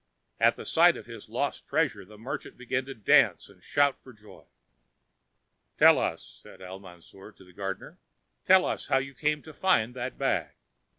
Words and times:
At 0.39 0.65
sight 0.67 0.97
of 0.97 1.05
his 1.05 1.29
lost 1.29 1.67
treasure, 1.67 2.03
the 2.03 2.17
merchant 2.17 2.57
began 2.57 2.85
to 2.85 2.95
dance 2.95 3.49
and 3.49 3.63
shout 3.63 4.01
for 4.01 4.11
joy. 4.13 4.45
"Tell 5.77 5.99
us," 5.99 6.39
said 6.41 6.59
Al 6.59 6.79
Mansour 6.79 7.31
to 7.33 7.43
the 7.45 7.53
gardener, 7.53 7.99
"tell 8.43 8.65
us 8.65 8.87
how 8.87 8.97
you 8.97 9.13
came 9.13 9.43
to 9.43 9.53
find 9.53 9.93
that 9.93 10.17
bag." 10.17 10.55